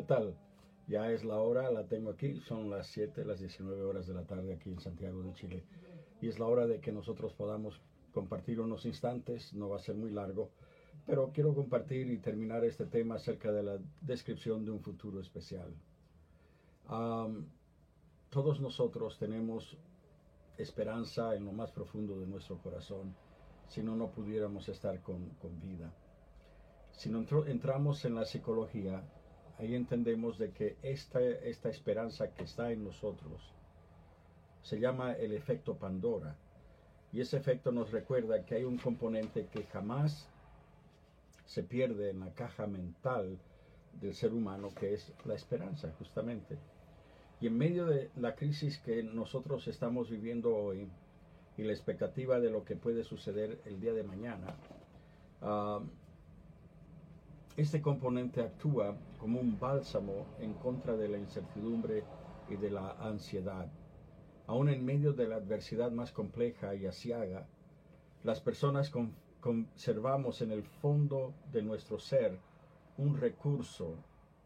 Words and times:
¿Qué 0.00 0.06
tal? 0.06 0.34
Ya 0.88 1.12
es 1.12 1.24
la 1.26 1.36
hora, 1.36 1.70
la 1.70 1.86
tengo 1.86 2.08
aquí, 2.08 2.40
son 2.40 2.70
las 2.70 2.86
7, 2.86 3.22
las 3.26 3.38
19 3.38 3.82
horas 3.82 4.06
de 4.06 4.14
la 4.14 4.24
tarde 4.24 4.54
aquí 4.54 4.70
en 4.70 4.80
Santiago 4.80 5.22
de 5.22 5.34
Chile. 5.34 5.62
Y 6.22 6.28
es 6.28 6.38
la 6.38 6.46
hora 6.46 6.66
de 6.66 6.80
que 6.80 6.90
nosotros 6.90 7.34
podamos 7.34 7.78
compartir 8.10 8.62
unos 8.62 8.86
instantes, 8.86 9.52
no 9.52 9.68
va 9.68 9.76
a 9.76 9.80
ser 9.80 9.96
muy 9.96 10.10
largo, 10.10 10.52
pero 11.04 11.32
quiero 11.34 11.54
compartir 11.54 12.10
y 12.10 12.16
terminar 12.16 12.64
este 12.64 12.86
tema 12.86 13.16
acerca 13.16 13.52
de 13.52 13.62
la 13.62 13.78
descripción 14.00 14.64
de 14.64 14.70
un 14.70 14.80
futuro 14.80 15.20
especial. 15.20 15.70
todos 18.30 18.58
nosotros 18.58 19.18
tenemos 19.18 19.76
esperanza 20.56 21.34
en 21.34 21.44
lo 21.44 21.52
más 21.52 21.72
profundo 21.72 22.18
de 22.18 22.26
nuestro 22.26 22.56
corazón, 22.56 23.14
si 23.68 23.82
no, 23.82 23.96
no 23.96 24.10
pudiéramos 24.10 24.66
estar 24.70 25.02
con, 25.02 25.28
con 25.42 25.60
vida. 25.60 25.92
Si 26.92 27.10
no 27.10 27.22
entramos 27.46 28.06
en 28.06 28.14
la 28.14 28.24
psicología, 28.24 29.04
ahí 29.60 29.74
entendemos 29.74 30.38
de 30.38 30.50
que 30.52 30.76
esta, 30.82 31.20
esta 31.20 31.68
esperanza 31.68 32.32
que 32.32 32.44
está 32.44 32.72
en 32.72 32.82
nosotros 32.82 33.42
se 34.62 34.80
llama 34.80 35.12
el 35.12 35.32
efecto 35.32 35.76
Pandora. 35.76 36.34
Y 37.12 37.20
ese 37.20 37.36
efecto 37.36 37.70
nos 37.70 37.90
recuerda 37.90 38.44
que 38.46 38.54
hay 38.54 38.64
un 38.64 38.78
componente 38.78 39.46
que 39.52 39.64
jamás 39.64 40.28
se 41.44 41.62
pierde 41.62 42.10
en 42.10 42.20
la 42.20 42.32
caja 42.32 42.66
mental 42.66 43.38
del 44.00 44.14
ser 44.14 44.32
humano, 44.32 44.70
que 44.74 44.94
es 44.94 45.12
la 45.24 45.34
esperanza, 45.34 45.92
justamente. 45.98 46.56
Y 47.40 47.48
en 47.48 47.58
medio 47.58 47.86
de 47.86 48.10
la 48.16 48.36
crisis 48.36 48.78
que 48.78 49.02
nosotros 49.02 49.66
estamos 49.66 50.08
viviendo 50.08 50.56
hoy 50.56 50.88
y 51.56 51.64
la 51.64 51.72
expectativa 51.72 52.38
de 52.38 52.50
lo 52.50 52.64
que 52.64 52.76
puede 52.76 53.04
suceder 53.04 53.60
el 53.66 53.80
día 53.80 53.92
de 53.92 54.04
mañana, 54.04 54.54
ah, 55.42 55.80
este 57.60 57.82
componente 57.82 58.40
actúa 58.40 58.96
como 59.18 59.38
un 59.38 59.58
bálsamo 59.58 60.26
en 60.38 60.54
contra 60.54 60.96
de 60.96 61.08
la 61.08 61.18
incertidumbre 61.18 62.04
y 62.48 62.56
de 62.56 62.70
la 62.70 62.92
ansiedad. 62.92 63.70
Aún 64.46 64.70
en 64.70 64.82
medio 64.84 65.12
de 65.12 65.28
la 65.28 65.36
adversidad 65.36 65.90
más 65.90 66.10
compleja 66.10 66.74
y 66.74 66.86
asiaga, 66.86 67.46
las 68.24 68.40
personas 68.40 68.90
conservamos 69.40 70.40
en 70.40 70.52
el 70.52 70.62
fondo 70.62 71.34
de 71.52 71.62
nuestro 71.62 71.98
ser 71.98 72.38
un 72.96 73.18
recurso, 73.18 73.94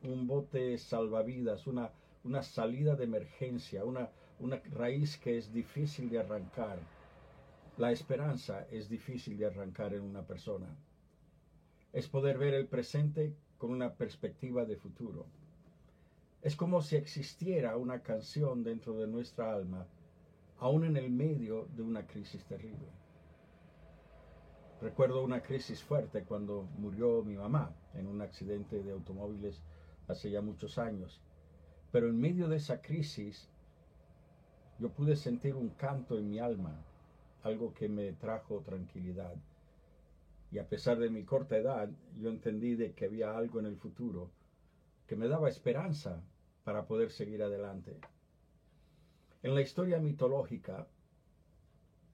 un 0.03 0.27
bote 0.27 0.77
salvavidas, 0.77 1.69
una, 1.69 1.93
una 2.25 2.43
salida 2.43 2.97
de 2.97 3.05
emergencia, 3.05 3.85
una, 3.85 4.11
una 4.41 4.61
raíz 4.73 5.19
que 5.19 5.39
es 5.39 5.53
difícil 5.53 6.11
de 6.11 6.19
arrancar. 6.19 6.81
La 7.79 7.93
esperanza 7.93 8.67
es 8.73 8.89
difícil 8.89 9.39
de 9.39 9.47
arrancar 9.47 9.95
en 9.95 10.03
una 10.03 10.23
persona 10.23 10.67
es 11.95 12.09
poder 12.09 12.39
ver 12.39 12.55
el 12.55 12.67
presente 12.67 13.37
con 13.57 13.71
una 13.71 13.95
perspectiva 13.95 14.65
de 14.65 14.77
futuro. 14.77 15.27
Es 16.43 16.57
como 16.57 16.83
si 16.83 16.97
existiera 16.97 17.77
una 17.77 18.03
canción 18.03 18.65
dentro 18.65 18.99
de 18.99 19.07
nuestra 19.07 19.55
alma, 19.55 19.87
aún 20.59 20.85
en 20.85 20.97
el 20.97 21.11
medio 21.11 21.69
de 21.77 21.83
una 21.83 22.05
crisis 22.05 22.45
terrible. 22.47 22.89
Recuerdo 24.83 25.23
una 25.23 25.41
crisis 25.41 25.85
fuerte 25.85 26.25
cuando 26.25 26.69
murió 26.79 27.23
mi 27.23 27.37
mamá 27.37 27.73
en 27.95 28.09
un 28.09 28.21
accidente 28.21 28.83
de 28.83 28.91
automóviles 28.91 29.63
hace 30.09 30.33
ya 30.33 30.43
muchos 30.43 30.79
años. 30.79 31.23
Pero 31.93 32.09
en 32.09 32.21
medio 32.21 32.49
de 32.49 32.57
esa 32.57 32.83
crisis 32.83 33.49
yo 34.81 34.91
pude 34.91 35.15
sentir 35.15 35.55
un 35.55 35.71
canto 35.71 36.19
en 36.19 36.29
mi 36.29 36.41
alma, 36.41 36.85
algo 37.45 37.73
que 37.73 37.89
me 37.89 38.13
trajo 38.15 38.63
tranquilidad. 38.63 39.37
Y 40.55 40.61
a 40.61 40.69
pesar 40.69 41.01
de 41.01 41.11
mi 41.11 41.25
corta 41.25 41.57
edad, 41.57 41.91
yo 42.17 42.29
entendí 42.29 42.77
de 42.77 42.93
que 42.93 43.07
había 43.07 43.37
algo 43.37 43.59
en 43.59 43.67
el 43.67 43.77
futuro 43.77 44.31
que 45.05 45.17
me 45.17 45.27
daba 45.27 45.49
esperanza 45.49 46.23
para 46.63 46.87
poder 46.87 47.11
seguir 47.11 47.43
adelante. 47.43 47.99
En 49.43 49.57
la 49.57 49.63
historia 49.63 49.99
mitológica, 49.99 50.87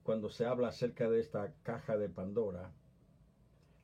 cuando 0.03 0.31
se 0.31 0.47
habla 0.47 0.69
acerca 0.69 1.11
de 1.11 1.21
esta 1.21 1.53
caja 1.63 1.99
de 1.99 2.09
Pandora, 2.09 2.73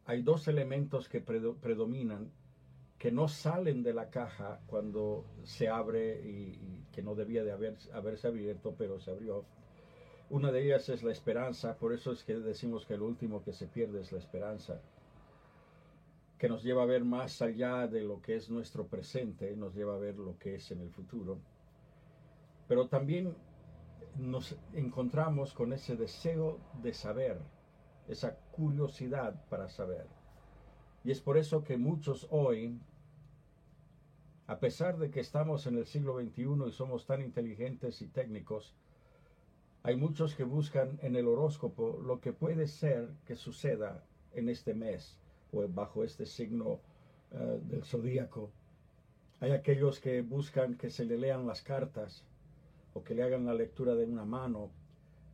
hay 0.07 0.23
dos 0.23 0.49
elementos 0.49 1.11
que 1.11 1.21
predominan 1.21 2.33
que 2.97 3.13
no 3.13 3.29
salen 3.29 3.83
de 3.83 3.93
la 3.93 4.09
caja 4.09 4.63
cuando 4.67 5.27
se 5.45 5.69
abre 5.69 6.27
y, 6.27 6.87
que 6.93 7.03
no 7.03 7.15
debía 7.15 7.45
de 7.45 7.53
haberse 7.93 8.27
abierto, 8.27 8.75
pero 8.79 9.01
se 9.01 9.11
abrió. 9.11 9.45
Una 10.29 10.51
de 10.51 10.65
ellas 10.65 10.89
es 10.89 11.05
la 11.05 11.13
esperanza, 11.13 11.77
por 11.77 11.93
eso 11.93 12.11
es 12.11 12.25
que 12.25 12.35
decimos 12.35 12.85
que 12.85 12.95
el 12.95 13.03
último 13.03 13.45
que 13.45 13.53
se 13.53 13.69
pierde 13.69 14.01
es 14.01 14.11
la 14.11 14.19
esperanza, 14.19 14.81
que 16.37 16.49
nos 16.49 16.65
lleva 16.65 16.83
a 16.83 16.87
ver 16.87 17.05
más 17.05 17.41
allá 17.43 17.87
de 17.87 18.03
lo 18.03 18.21
que 18.21 18.35
es 18.35 18.51
nuestro 18.51 18.89
presente, 18.89 19.55
nos 19.55 19.75
lleva 19.75 19.95
a 19.95 19.99
ver 19.99 20.17
lo 20.17 20.37
que 20.37 20.57
es 20.57 20.71
en 20.73 20.81
el 20.81 20.91
futuro. 20.91 21.39
Pero 22.67 22.89
también 22.89 23.37
nos 24.19 24.57
encontramos 24.73 25.53
con 25.53 25.73
ese 25.73 25.95
deseo 25.95 26.59
de 26.83 26.93
saber, 26.93 27.39
esa 28.09 28.37
curiosidad 28.51 29.45
para 29.49 29.69
saber. 29.69 30.07
Y 31.05 31.13
es 31.13 31.21
por 31.21 31.39
eso 31.39 31.63
que 31.63 31.77
muchos 31.77 32.27
hoy, 32.31 32.81
a 34.49 34.59
pesar 34.59 34.99
de 34.99 35.09
que 35.11 35.21
estamos 35.21 35.69
en 35.69 35.79
el 35.79 35.87
siglo 35.87 36.21
XXI 36.21 36.67
y 36.67 36.73
somos 36.73 37.07
tan 37.07 37.23
inteligentes 37.23 38.03
y 38.03 38.09
técnicos, 38.09 38.75
hay 39.87 39.95
muchos 39.95 40.35
que 40.35 40.43
buscan 40.43 40.99
en 41.01 41.15
el 41.15 41.29
horóscopo 41.29 42.01
lo 42.05 42.21
que 42.21 42.33
puede 42.33 42.67
ser 42.67 43.09
que 43.25 43.37
suceda 43.37 44.03
en 44.35 44.49
este 44.49 44.75
mes 44.75 45.17
o 45.53 45.65
bajo 45.69 46.03
este 46.03 46.27
signo 46.27 46.81
eh, 47.31 47.61
del 47.63 47.85
zodíaco. 47.85 48.51
Hay 49.39 49.53
aquellos 49.53 50.01
que 50.01 50.23
buscan 50.23 50.75
que 50.75 50.91
se 50.91 51.05
le 51.05 51.17
lean 51.17 51.47
las 51.47 51.63
cartas 51.63 52.25
o 52.95 53.05
que 53.05 53.15
le 53.15 53.23
hagan 53.23 53.47
la 53.47 53.55
lectura 53.55 53.95
de 53.95 54.07
una 54.07 54.25
mano 54.25 54.73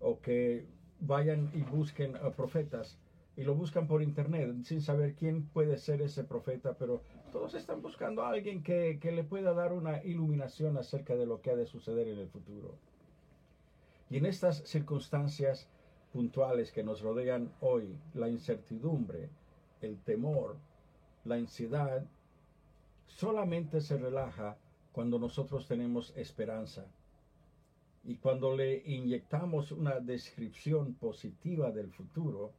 o 0.00 0.20
que 0.20 0.66
vayan 1.00 1.50
y 1.54 1.62
busquen 1.62 2.16
a 2.16 2.28
profetas 2.28 2.98
y 3.38 3.44
lo 3.44 3.54
buscan 3.54 3.86
por 3.86 4.02
internet 4.02 4.64
sin 4.64 4.82
saber 4.82 5.14
quién 5.14 5.46
puede 5.46 5.78
ser 5.78 6.02
ese 6.02 6.24
profeta, 6.24 6.74
pero 6.74 7.00
todos 7.32 7.54
están 7.54 7.80
buscando 7.80 8.22
a 8.22 8.28
alguien 8.28 8.62
que, 8.62 8.98
que 9.00 9.12
le 9.12 9.24
pueda 9.24 9.54
dar 9.54 9.72
una 9.72 10.04
iluminación 10.04 10.76
acerca 10.76 11.16
de 11.16 11.24
lo 11.24 11.40
que 11.40 11.52
ha 11.52 11.56
de 11.56 11.64
suceder 11.64 12.06
en 12.06 12.18
el 12.18 12.28
futuro. 12.28 12.76
Y 14.12 14.18
en 14.18 14.26
estas 14.26 14.58
circunstancias 14.68 15.66
puntuales 16.12 16.70
que 16.70 16.84
nos 16.84 17.00
rodean 17.00 17.50
hoy, 17.62 17.98
la 18.12 18.28
incertidumbre, 18.28 19.30
el 19.80 20.02
temor, 20.02 20.58
la 21.24 21.36
ansiedad, 21.36 22.04
solamente 23.06 23.80
se 23.80 23.96
relaja 23.96 24.58
cuando 24.92 25.18
nosotros 25.18 25.66
tenemos 25.66 26.12
esperanza. 26.14 26.84
Y 28.04 28.16
cuando 28.16 28.54
le 28.54 28.82
inyectamos 28.84 29.72
una 29.72 29.98
descripción 29.98 30.92
positiva 30.92 31.70
del 31.70 31.90
futuro, 31.90 32.52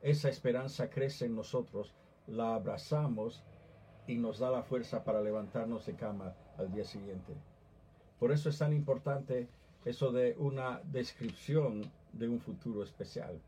esa 0.00 0.30
esperanza 0.30 0.88
crece 0.88 1.26
en 1.26 1.36
nosotros, 1.36 1.92
la 2.26 2.54
abrazamos 2.54 3.44
y 4.06 4.16
nos 4.16 4.38
da 4.38 4.50
la 4.50 4.62
fuerza 4.62 5.04
para 5.04 5.20
levantarnos 5.20 5.84
de 5.84 5.94
cama 5.94 6.34
al 6.56 6.72
día 6.72 6.86
siguiente. 6.86 7.34
Por 8.18 8.32
eso 8.32 8.48
es 8.48 8.56
tan 8.56 8.72
importante 8.72 9.46
eso 9.84 10.12
de 10.12 10.34
una 10.38 10.80
descripción 10.84 11.90
de 12.12 12.28
un 12.28 12.40
futuro 12.40 12.82
especial. 12.82 13.40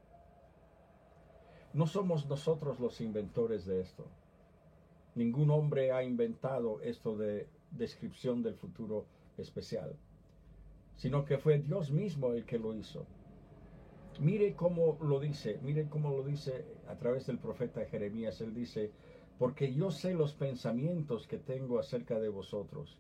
No 1.73 1.87
somos 1.87 2.27
nosotros 2.27 2.79
los 2.81 3.01
inventores 3.01 3.65
de 3.67 3.81
esto. 3.81 4.07
Ningún 5.15 5.51
hombre 5.51 5.93
ha 5.93 6.03
inventado 6.03 6.81
esto 6.83 7.17
de 7.17 7.49
descripción 7.71 8.43
del 8.43 8.55
futuro 8.55 9.07
especial, 9.39 9.97
sino 10.97 11.25
que 11.25 11.39
fue 11.39 11.59
Dios 11.59 11.91
mismo 11.91 12.33
el 12.33 12.45
que 12.45 12.59
lo 12.59 12.75
hizo. 12.75 13.07
Mire 14.21 14.55
cómo 14.55 14.99
lo 15.03 15.21
dice, 15.21 15.59
mire 15.63 15.89
cómo 15.89 16.11
lo 16.11 16.23
dice 16.23 16.65
a 16.89 16.97
través 16.97 17.27
del 17.27 17.39
profeta 17.39 17.85
Jeremías. 17.85 18.41
Él 18.41 18.55
dice, 18.55 18.91
porque 19.39 19.73
yo 19.75 19.91
sé 19.91 20.15
los 20.15 20.33
pensamientos 20.33 21.27
que 21.27 21.39
tengo 21.39 21.79
acerca 21.79 22.19
de 22.19 22.31
vosotros, 22.31 22.97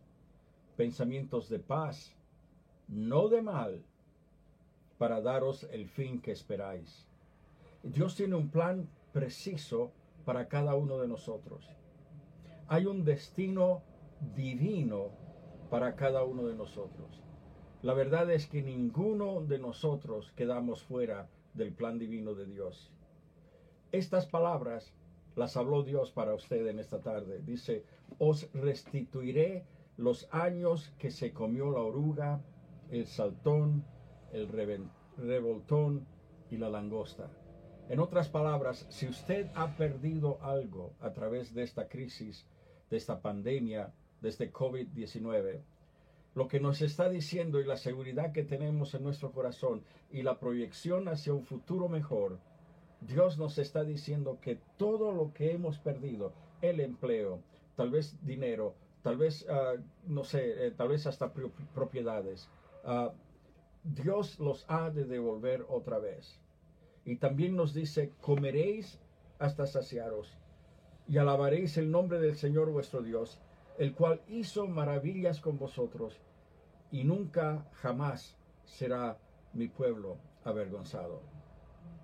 pensamientos 0.76 1.48
de 1.48 1.58
paz 1.58 2.14
no 2.88 3.28
de 3.28 3.42
mal, 3.42 3.82
para 4.98 5.20
daros 5.20 5.66
el 5.70 5.88
fin 5.88 6.20
que 6.20 6.32
esperáis. 6.32 7.06
Dios 7.82 8.16
tiene 8.16 8.34
un 8.34 8.48
plan 8.50 8.88
preciso 9.12 9.92
para 10.24 10.48
cada 10.48 10.74
uno 10.74 10.98
de 10.98 11.08
nosotros. 11.08 11.68
Hay 12.68 12.86
un 12.86 13.04
destino 13.04 13.82
divino 14.34 15.10
para 15.70 15.94
cada 15.96 16.24
uno 16.24 16.46
de 16.46 16.54
nosotros. 16.54 17.22
La 17.82 17.94
verdad 17.94 18.30
es 18.30 18.46
que 18.46 18.62
ninguno 18.62 19.42
de 19.42 19.58
nosotros 19.58 20.32
quedamos 20.34 20.82
fuera 20.82 21.28
del 21.54 21.72
plan 21.72 21.98
divino 21.98 22.34
de 22.34 22.46
Dios. 22.46 22.90
Estas 23.92 24.26
palabras 24.26 24.92
las 25.36 25.56
habló 25.56 25.82
Dios 25.82 26.10
para 26.10 26.34
usted 26.34 26.66
en 26.66 26.78
esta 26.78 27.00
tarde. 27.00 27.40
Dice, 27.44 27.84
os 28.18 28.50
restituiré 28.52 29.64
los 29.96 30.28
años 30.32 30.92
que 30.98 31.10
se 31.10 31.32
comió 31.32 31.70
la 31.70 31.80
oruga 31.80 32.40
el 32.90 33.06
saltón, 33.06 33.84
el 34.32 34.48
revoltón 34.48 36.06
y 36.50 36.56
la 36.56 36.68
langosta. 36.68 37.30
En 37.88 38.00
otras 38.00 38.28
palabras, 38.28 38.86
si 38.88 39.06
usted 39.06 39.48
ha 39.54 39.76
perdido 39.76 40.38
algo 40.42 40.94
a 41.00 41.12
través 41.12 41.54
de 41.54 41.62
esta 41.62 41.88
crisis, 41.88 42.46
de 42.90 42.96
esta 42.96 43.20
pandemia, 43.20 43.92
desde 44.20 44.52
COVID-19, 44.52 45.60
lo 46.34 46.48
que 46.48 46.60
nos 46.60 46.82
está 46.82 47.08
diciendo 47.08 47.60
y 47.60 47.64
la 47.64 47.76
seguridad 47.76 48.32
que 48.32 48.42
tenemos 48.42 48.94
en 48.94 49.04
nuestro 49.04 49.32
corazón 49.32 49.84
y 50.10 50.22
la 50.22 50.38
proyección 50.38 51.08
hacia 51.08 51.32
un 51.32 51.44
futuro 51.44 51.88
mejor, 51.88 52.38
Dios 53.00 53.38
nos 53.38 53.58
está 53.58 53.84
diciendo 53.84 54.38
que 54.40 54.58
todo 54.76 55.12
lo 55.12 55.32
que 55.32 55.52
hemos 55.52 55.78
perdido, 55.78 56.32
el 56.60 56.80
empleo, 56.80 57.40
tal 57.76 57.90
vez 57.90 58.18
dinero, 58.24 58.74
tal 59.02 59.16
vez, 59.16 59.46
ah, 59.48 59.74
no 60.06 60.24
sé, 60.24 60.66
eh, 60.66 60.70
tal 60.72 60.88
vez 60.88 61.06
hasta 61.06 61.32
propiedades, 61.74 62.50
ah, 62.86 63.12
Dios 63.84 64.40
los 64.40 64.64
ha 64.68 64.90
de 64.90 65.04
devolver 65.04 65.64
otra 65.68 65.98
vez. 65.98 66.40
Y 67.04 67.16
también 67.16 67.54
nos 67.54 67.74
dice, 67.74 68.12
comeréis 68.20 68.98
hasta 69.38 69.66
saciaros 69.66 70.36
y 71.06 71.18
alabaréis 71.18 71.76
el 71.76 71.90
nombre 71.90 72.18
del 72.18 72.36
Señor 72.36 72.70
vuestro 72.70 73.02
Dios, 73.02 73.38
el 73.78 73.94
cual 73.94 74.22
hizo 74.28 74.66
maravillas 74.66 75.40
con 75.40 75.58
vosotros 75.58 76.18
y 76.90 77.04
nunca 77.04 77.68
jamás 77.74 78.36
será 78.64 79.18
mi 79.52 79.68
pueblo 79.68 80.16
avergonzado. 80.44 81.20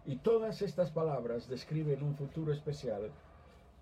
Y 0.05 0.17
todas 0.17 0.63
estas 0.63 0.91
palabras 0.91 1.49
describen 1.49 2.03
un 2.03 2.15
futuro 2.17 2.53
especial 2.53 3.11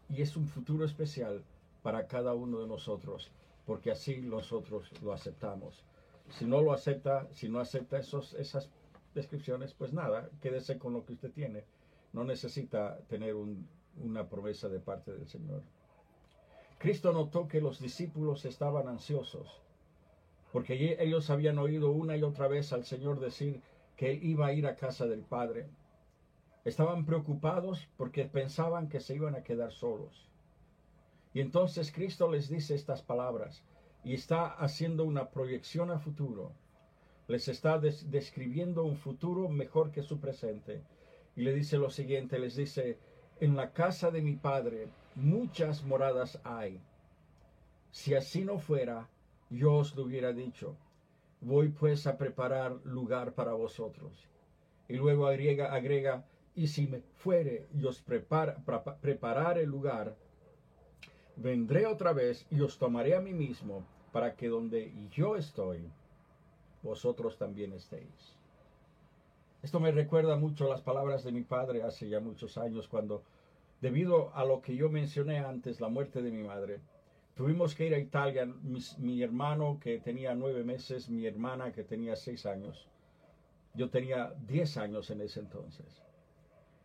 y 0.09 0.23
es 0.23 0.37
un 0.37 0.47
futuro 0.47 0.85
especial 0.85 1.43
para 1.83 2.07
cada 2.07 2.35
uno 2.35 2.61
de 2.61 2.67
nosotros, 2.67 3.31
porque 3.67 3.91
así 3.91 4.21
nosotros 4.21 4.91
lo 5.03 5.13
aceptamos. 5.13 5.85
Si 6.31 6.45
no 6.45 6.61
lo 6.63 6.73
acepta, 6.73 7.29
si 7.33 7.49
no 7.49 7.61
acepta 7.61 7.99
esos, 7.99 8.35
esas 8.35 8.71
descripciones, 9.15 9.75
pues 9.75 9.93
nada, 9.93 10.31
quédese 10.41 10.79
con 10.79 10.93
lo 10.93 11.05
que 11.05 11.15
usted 11.15 11.33
tiene. 11.33 11.65
No 12.13 12.25
necesita 12.25 12.99
tener 13.09 13.35
una 13.35 14.29
promesa 14.29 14.69
de 14.69 14.81
parte 14.81 15.13
del 15.13 15.27
Señor. 15.27 15.63
Cristo 16.79 17.13
notó 17.13 17.47
que 17.47 17.61
los 17.61 17.79
discípulos 17.79 18.45
estaban 18.45 18.89
ansiosos, 18.89 19.61
porque 20.53 20.97
ellos 20.99 21.29
habían 21.31 21.59
oído 21.59 21.91
una 21.91 22.17
y 22.17 22.23
otra 22.23 22.49
vez 22.49 22.73
al 22.73 22.85
Señor 22.85 23.21
decir 23.21 23.61
que 23.97 24.15
iba 24.15 24.47
a 24.47 24.53
ir 24.53 24.67
a 24.67 24.77
casa 24.77 25.07
del 25.07 25.21
Padre. 25.21 25.69
Estaban 26.65 27.05
preocupados 27.05 27.87
porque 27.97 28.25
pensaban 28.25 28.89
que 28.89 29.01
se 29.01 29.15
iban 29.15 29.35
a 29.35 29.43
quedar 29.43 29.73
solos. 29.73 30.27
Y 31.35 31.41
entonces 31.41 31.93
Cristo 31.93 32.31
les 32.31 32.49
dice 32.49 32.75
estas 32.75 33.03
palabras 33.03 33.63
y 34.05 34.15
está 34.15 34.47
haciendo 34.47 35.05
una 35.05 35.31
proyección 35.31 35.91
a 35.91 35.99
futuro. 35.99 36.53
Les 37.29 37.49
está 37.49 37.79
describiendo 37.79 38.85
un 38.85 38.97
futuro 38.97 39.49
mejor 39.49 39.93
que 39.93 40.03
su 40.03 40.19
presente. 40.19 40.83
Y 41.37 41.43
le 41.43 41.55
dice 41.55 41.79
lo 41.79 41.91
siguiente, 41.91 42.39
les 42.39 42.57
dice, 42.57 42.99
en 43.41 43.57
la 43.57 43.73
casa 43.73 44.11
de 44.11 44.21
mi 44.21 44.37
Padre 44.37 44.89
muchas 45.15 45.85
moradas 45.85 46.41
hay. 46.45 46.81
Si 47.91 48.15
así 48.15 48.45
no 48.45 48.59
fuera, 48.59 49.09
yo 49.49 49.75
os 49.75 49.95
lo 49.97 50.05
hubiera 50.05 50.33
dicho. 50.33 50.77
Voy 51.41 51.69
pues 51.69 52.07
a 52.07 52.19
preparar 52.19 52.81
lugar 52.85 53.35
para 53.35 53.53
vosotros. 53.53 54.29
Y 54.89 54.95
luego 54.95 55.27
agrega, 55.27 55.73
agrega 55.73 56.25
y 56.55 56.67
si 56.67 56.87
me 56.87 57.01
fuere 57.17 57.69
y 57.75 57.85
os 57.85 58.01
prepara, 58.03 58.57
preparar 59.01 59.59
el 59.59 59.69
lugar, 59.69 60.17
vendré 61.41 61.87
otra 61.87 62.13
vez 62.13 62.47
y 62.51 62.61
os 62.61 62.79
tomaré 62.79 63.17
a 63.17 63.21
mí 63.21 63.33
mismo, 63.33 63.85
para 64.13 64.35
que 64.35 64.49
donde 64.49 64.93
yo 65.11 65.37
estoy, 65.37 65.91
vosotros 66.83 67.39
también 67.39 67.73
estéis. 67.73 68.37
Esto 69.63 69.81
me 69.81 69.93
recuerda 69.93 70.37
mucho 70.37 70.69
las 70.69 70.81
palabras 70.83 71.25
de 71.25 71.33
mi 71.33 71.43
padre 71.43 71.83
hace 71.83 72.09
ya 72.09 72.21
muchos 72.21 72.59
años, 72.59 72.89
cuando, 72.89 73.23
debido 73.81 74.35
a 74.35 74.45
lo 74.45 74.61
que 74.61 74.77
yo 74.77 74.89
mencioné 74.89 75.39
antes, 75.39 75.81
la 75.81 75.89
muerte 75.89 76.23
de 76.23 76.31
mi 76.31 76.43
madre, 76.43 76.81
tuvimos 77.35 77.75
que 77.75 77.87
ir 77.87 77.95
a 77.95 77.99
Italia, 77.99 78.47
mi, 78.47 78.81
mi 78.99 79.23
hermano 79.23 79.79
que 79.81 79.99
tenía 79.99 80.35
nueve 80.35 80.65
meses, 80.65 81.09
mi 81.09 81.27
hermana 81.27 81.73
que 81.73 81.85
tenía 81.85 82.17
seis 82.17 82.47
años, 82.47 82.89
yo 83.75 83.89
tenía 83.89 84.35
diez 84.47 84.77
años 84.77 85.11
en 85.11 85.21
ese 85.21 85.41
entonces. 85.41 86.03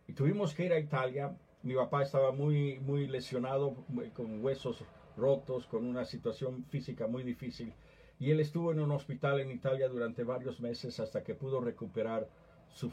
Y 0.06 0.12
tuvimos 0.12 0.54
que 0.54 0.66
ir 0.66 0.72
a 0.72 0.78
Italia. 0.78 1.36
Mi 1.66 1.74
papá 1.74 2.04
estaba 2.04 2.30
muy, 2.30 2.78
muy 2.78 3.08
lesionado, 3.08 3.74
con 4.14 4.40
huesos 4.40 4.84
rotos, 5.16 5.66
con 5.66 5.84
una 5.84 6.04
situación 6.04 6.64
física 6.66 7.08
muy 7.08 7.24
difícil. 7.24 7.74
Y 8.20 8.30
él 8.30 8.38
estuvo 8.38 8.70
en 8.70 8.78
un 8.78 8.92
hospital 8.92 9.40
en 9.40 9.50
Italia 9.50 9.88
durante 9.88 10.22
varios 10.22 10.60
meses 10.60 11.00
hasta 11.00 11.24
que 11.24 11.34
pudo 11.34 11.60
recuperar 11.60 12.28
su, 12.68 12.88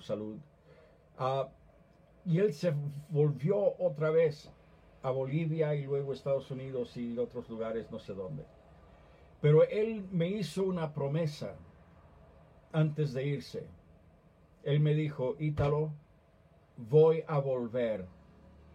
salud. 0.00 0.38
Ah, 1.18 1.50
y 2.26 2.40
él 2.40 2.52
se 2.52 2.74
volvió 3.10 3.76
otra 3.78 4.10
vez 4.10 4.50
a 5.02 5.10
Bolivia 5.12 5.76
y 5.76 5.84
luego 5.84 6.10
a 6.10 6.14
Estados 6.16 6.50
Unidos 6.50 6.96
y 6.96 7.16
otros 7.16 7.48
lugares, 7.48 7.92
no 7.92 8.00
sé 8.00 8.12
dónde. 8.12 8.44
Pero 9.40 9.62
él 9.68 10.04
me 10.10 10.26
hizo 10.26 10.64
una 10.64 10.92
promesa 10.92 11.54
antes 12.72 13.12
de 13.12 13.24
irse. 13.24 13.68
Él 14.64 14.80
me 14.80 14.94
dijo, 14.94 15.36
Ítalo, 15.38 15.92
voy 16.88 17.24
a 17.26 17.38
volver 17.38 18.06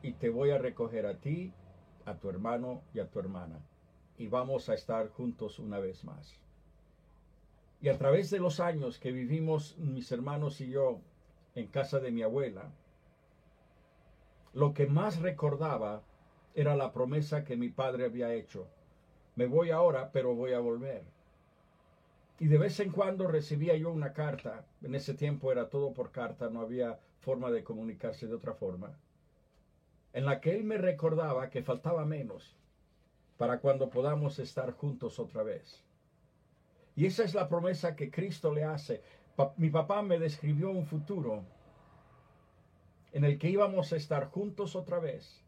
y 0.01 0.13
te 0.13 0.29
voy 0.29 0.51
a 0.51 0.57
recoger 0.57 1.05
a 1.05 1.19
ti, 1.19 1.53
a 2.05 2.15
tu 2.15 2.29
hermano 2.29 2.83
y 2.93 2.99
a 2.99 3.09
tu 3.09 3.19
hermana. 3.19 3.59
Y 4.17 4.27
vamos 4.27 4.69
a 4.69 4.75
estar 4.75 5.09
juntos 5.09 5.59
una 5.59 5.79
vez 5.79 6.03
más. 6.03 6.39
Y 7.81 7.89
a 7.89 7.97
través 7.97 8.29
de 8.29 8.39
los 8.39 8.59
años 8.59 8.99
que 8.99 9.11
vivimos 9.11 9.77
mis 9.77 10.11
hermanos 10.11 10.61
y 10.61 10.69
yo 10.69 10.99
en 11.55 11.67
casa 11.67 11.99
de 11.99 12.11
mi 12.11 12.21
abuela, 12.21 12.71
lo 14.53 14.73
que 14.73 14.87
más 14.87 15.19
recordaba 15.19 16.03
era 16.53 16.75
la 16.75 16.93
promesa 16.93 17.43
que 17.43 17.57
mi 17.57 17.69
padre 17.69 18.05
había 18.05 18.33
hecho. 18.33 18.67
Me 19.35 19.47
voy 19.47 19.71
ahora, 19.71 20.11
pero 20.13 20.33
voy 20.33 20.53
a 20.53 20.59
volver. 20.59 21.03
Y 22.39 22.47
de 22.47 22.57
vez 22.57 22.79
en 22.79 22.91
cuando 22.91 23.27
recibía 23.27 23.75
yo 23.75 23.91
una 23.91 24.13
carta. 24.13 24.65
En 24.81 24.95
ese 24.95 25.13
tiempo 25.13 25.51
era 25.51 25.69
todo 25.69 25.93
por 25.93 26.11
carta, 26.11 26.49
no 26.49 26.61
había 26.61 26.99
forma 27.25 27.49
de 27.49 27.63
comunicarse 27.63 28.27
de 28.27 28.35
otra 28.35 28.53
forma, 28.53 28.99
en 30.13 30.25
la 30.25 30.39
que 30.39 30.55
él 30.55 30.63
me 30.63 30.77
recordaba 30.77 31.49
que 31.49 31.63
faltaba 31.63 32.05
menos 32.05 32.55
para 33.37 33.59
cuando 33.59 33.89
podamos 33.89 34.37
estar 34.37 34.73
juntos 34.73 35.19
otra 35.19 35.41
vez. 35.41 35.83
Y 36.95 37.07
esa 37.07 37.23
es 37.23 37.33
la 37.33 37.49
promesa 37.49 37.95
que 37.95 38.11
Cristo 38.11 38.53
le 38.53 38.63
hace. 38.63 39.01
mi 39.57 39.69
papá 39.71 40.03
me 40.03 40.19
describió 40.19 40.69
un 40.69 40.85
futuro 40.85 41.43
en 43.11 43.25
el 43.25 43.39
que 43.39 43.49
íbamos 43.49 43.91
a 43.91 43.97
estar 43.97 44.29
juntos 44.29 44.75
otra 44.75 44.99
vez 44.99 45.43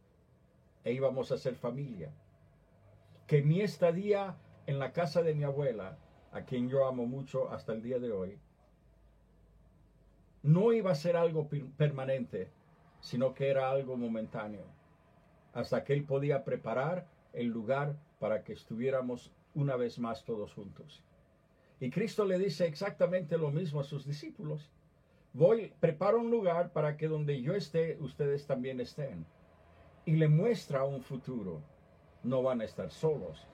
e 0.84 0.94
íbamos 0.94 1.32
a 1.32 1.38
ser 1.38 1.56
familia. 1.56 2.12
Que 3.28 3.44
mi 3.44 3.62
estadía 3.62 4.36
en 4.66 4.80
la 4.80 4.92
casa 4.94 5.22
de 5.22 5.36
mi 5.36 5.44
abuela, 5.44 5.98
a 6.32 6.42
quien 6.42 6.70
yo 6.70 6.88
amo 6.88 7.06
mucho 7.06 7.52
hasta 7.52 7.74
el 7.74 7.84
día 7.84 8.00
de 8.00 8.12
hoy, 8.12 8.40
no 10.48 10.72
iba 10.72 10.92
a 10.92 10.96
ser 10.96 11.18
algo 11.18 11.50
permanente, 11.76 12.50
sino 13.02 13.34
que 13.34 13.50
era 13.50 13.70
algo 13.70 13.98
momentáneo, 13.98 14.64
hasta 15.52 15.84
que 15.84 15.92
él 15.92 16.06
podía 16.06 16.46
preparar 16.46 17.06
el 17.34 17.48
lugar 17.48 17.98
para 18.18 18.46
que 18.46 18.54
estuviéramos 18.54 19.34
una 19.56 19.76
vez 19.76 20.00
más 20.00 20.24
todos 20.24 20.54
juntos. 20.54 21.04
Y 21.82 21.90
Cristo 21.90 22.24
le 22.24 22.40
dice 22.40 22.66
exactamente 22.66 23.38
lo 23.38 23.52
mismo 23.52 23.82
a 23.82 23.84
sus 23.84 24.06
discípulos. 24.06 24.72
Voy, 25.34 25.74
preparo 25.82 26.18
un 26.18 26.32
lugar 26.32 26.72
para 26.72 26.96
que 26.96 27.10
donde 27.10 27.42
yo 27.42 27.54
esté, 27.54 27.98
ustedes 28.00 28.48
también 28.48 28.80
estén. 28.80 29.26
Y 30.06 30.16
le 30.16 30.30
muestra 30.30 30.86
un 30.86 31.02
futuro. 31.02 31.62
No 32.24 32.42
van 32.42 32.62
a 32.62 32.66
estar 32.66 32.90
solos. 32.90 33.46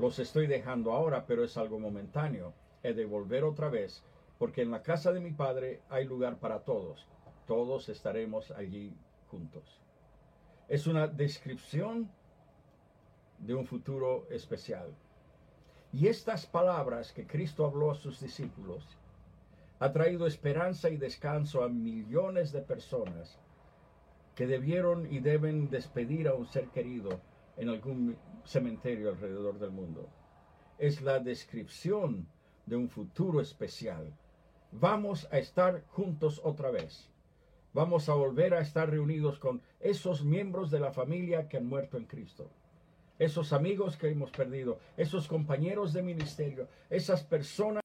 Los 0.00 0.18
estoy 0.18 0.48
dejando 0.48 0.90
ahora, 0.90 1.26
pero 1.26 1.44
es 1.44 1.56
algo 1.56 1.78
momentáneo. 1.78 2.52
He 2.82 2.92
de 2.92 3.04
volver 3.04 3.44
otra 3.44 3.68
vez 3.68 4.04
porque 4.40 4.62
en 4.62 4.70
la 4.70 4.82
casa 4.82 5.12
de 5.12 5.20
mi 5.20 5.32
Padre 5.32 5.82
hay 5.90 6.06
lugar 6.06 6.38
para 6.38 6.64
todos. 6.64 7.06
Todos 7.46 7.90
estaremos 7.90 8.50
allí 8.52 8.96
juntos. 9.30 9.82
Es 10.66 10.86
una 10.86 11.06
descripción 11.06 12.10
de 13.38 13.54
un 13.54 13.66
futuro 13.66 14.26
especial. 14.30 14.94
Y 15.92 16.06
estas 16.06 16.46
palabras 16.46 17.12
que 17.12 17.26
Cristo 17.26 17.66
habló 17.66 17.90
a 17.90 17.94
sus 17.94 18.18
discípulos 18.18 18.82
ha 19.78 19.92
traído 19.92 20.26
esperanza 20.26 20.88
y 20.88 20.96
descanso 20.96 21.62
a 21.62 21.68
millones 21.68 22.50
de 22.50 22.62
personas 22.62 23.38
que 24.34 24.46
debieron 24.46 25.12
y 25.12 25.18
deben 25.18 25.68
despedir 25.68 26.28
a 26.28 26.32
un 26.32 26.46
ser 26.46 26.68
querido 26.68 27.20
en 27.58 27.68
algún 27.68 28.16
cementerio 28.44 29.10
alrededor 29.10 29.58
del 29.58 29.70
mundo. 29.70 30.08
Es 30.78 31.02
la 31.02 31.18
descripción 31.18 32.26
de 32.64 32.76
un 32.76 32.88
futuro 32.88 33.42
especial 33.42 34.10
vamos 34.72 35.28
a 35.30 35.38
estar 35.38 35.84
juntos 35.88 36.40
otra 36.44 36.70
vez. 36.70 37.08
Vamos 37.72 38.08
a 38.08 38.14
volver 38.14 38.54
a 38.54 38.60
estar 38.60 38.90
reunidos 38.90 39.38
con 39.38 39.62
esos 39.78 40.24
miembros 40.24 40.70
de 40.70 40.80
la 40.80 40.92
familia 40.92 41.48
que 41.48 41.56
han 41.56 41.66
muerto 41.66 41.96
en 41.96 42.04
Cristo. 42.04 42.50
Esos 43.18 43.52
amigos 43.52 43.96
que 43.96 44.08
hemos 44.08 44.30
perdido, 44.30 44.78
esos 44.96 45.28
compañeros 45.28 45.92
de 45.92 46.02
ministerio, 46.02 46.68
esas 46.88 47.22
personas 47.22 47.78